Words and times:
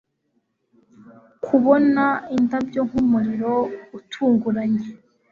Kubona 1.45 2.03
indabyo 2.37 2.81
nkumuriro 2.87 3.53
utunguranye, 3.97 4.83